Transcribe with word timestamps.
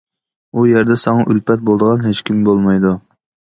ئۇ 0.53 0.63
يەردە 0.69 0.97
ساڭا 1.01 1.27
ئۈلپەت 1.35 1.63
بولىدىغان 1.69 2.03
ھېچكىم 2.09 2.43
بولمايدۇ. 2.51 2.97